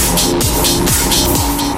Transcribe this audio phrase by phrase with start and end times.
[0.00, 1.69] すいません。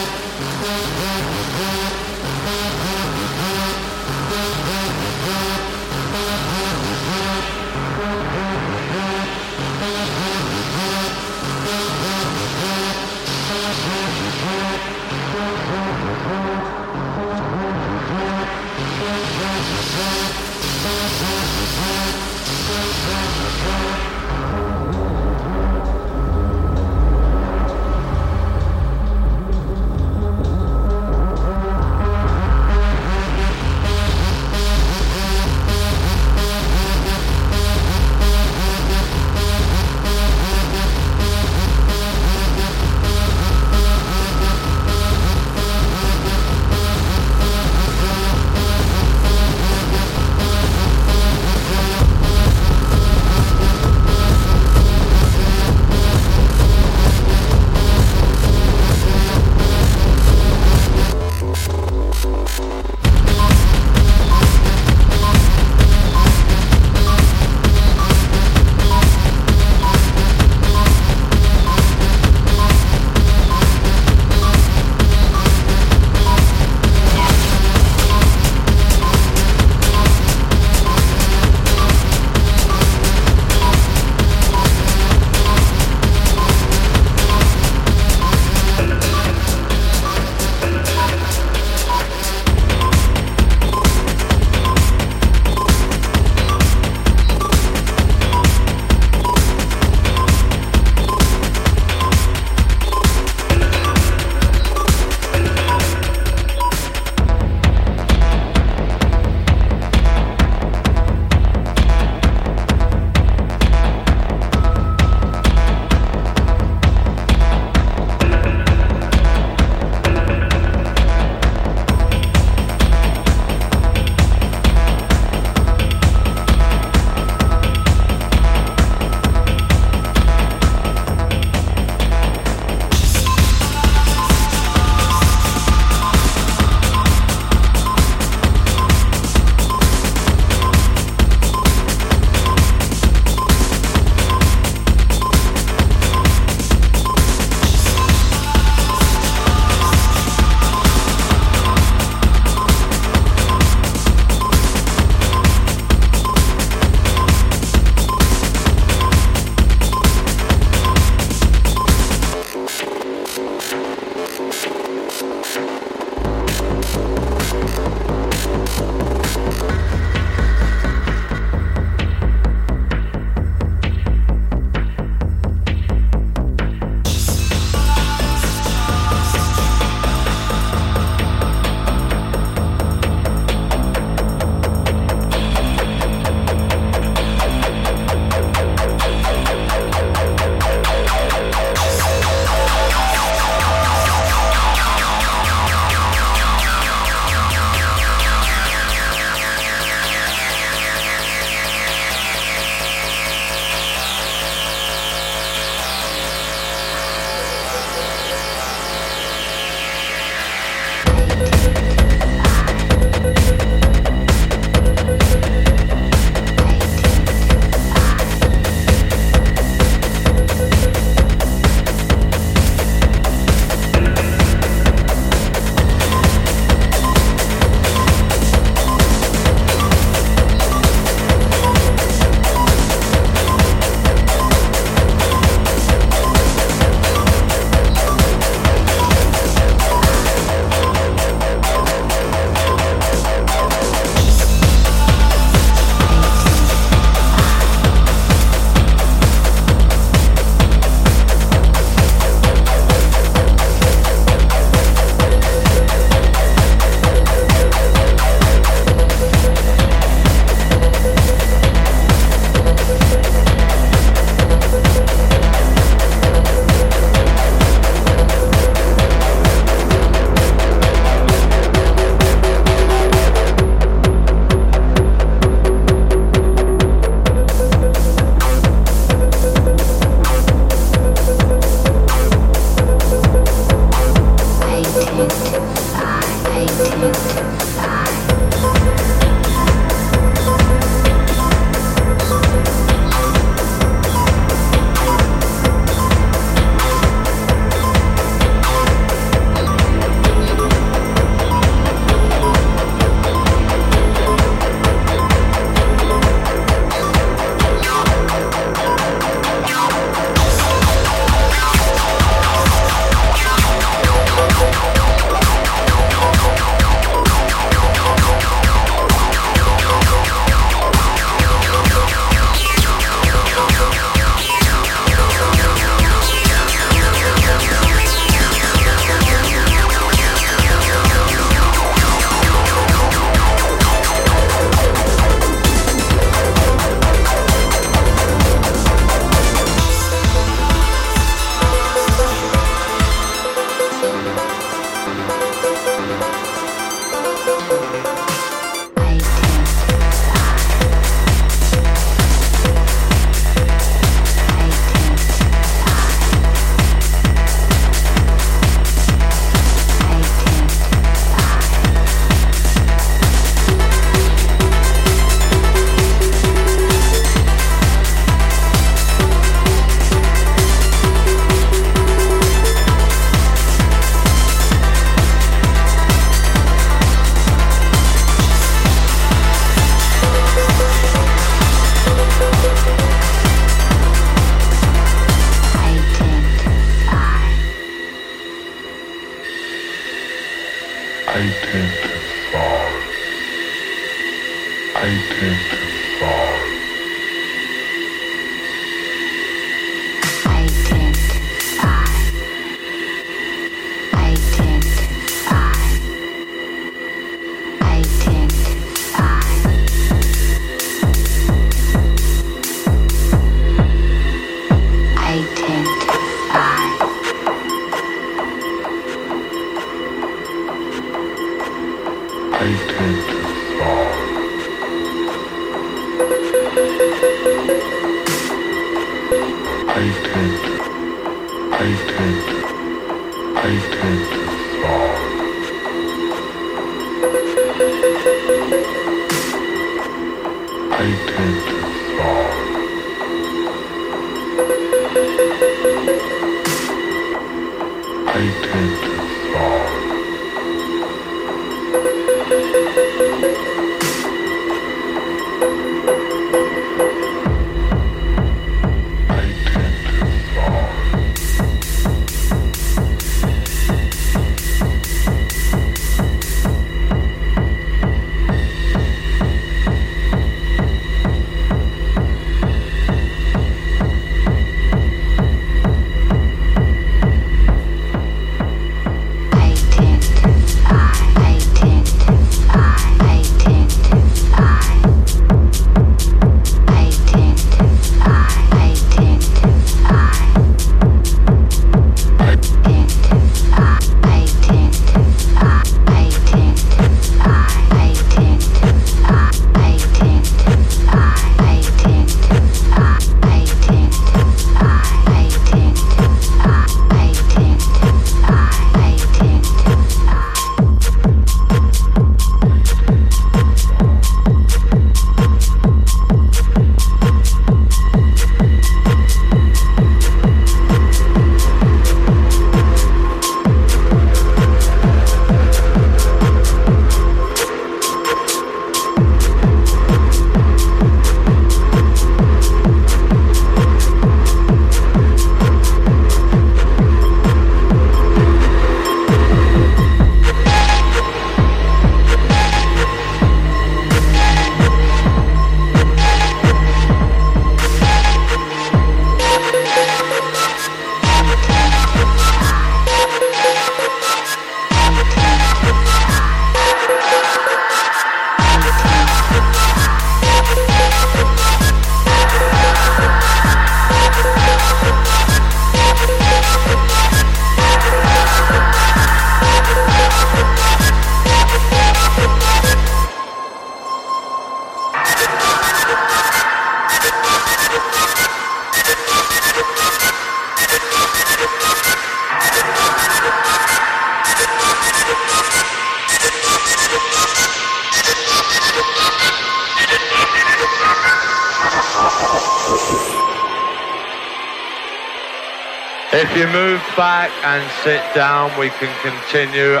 [597.16, 598.78] Back and sit down.
[598.78, 600.00] We can continue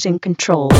[0.00, 0.70] losing control.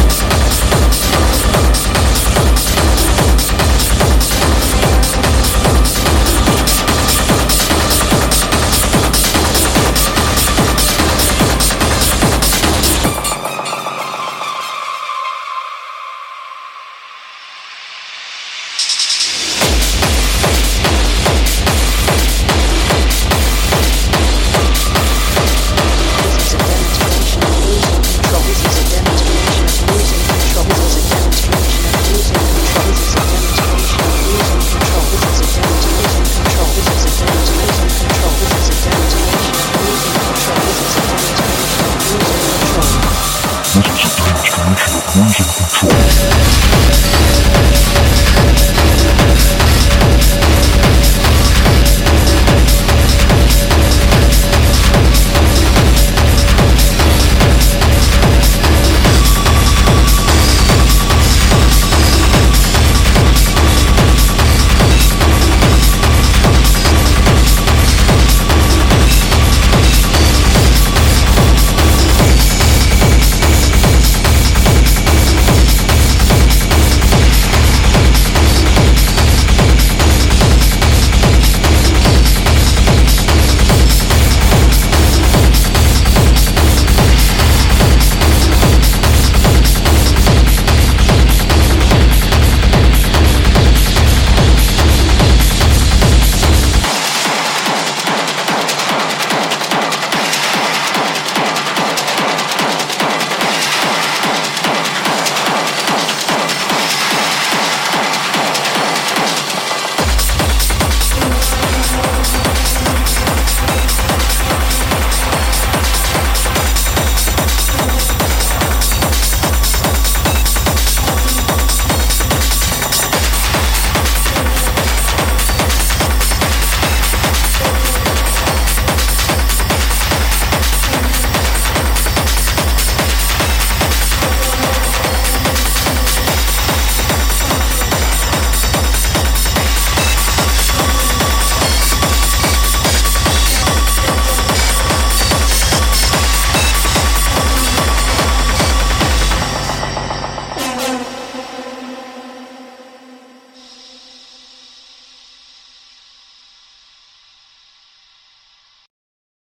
[43.72, 47.09] This is a strange of losing control.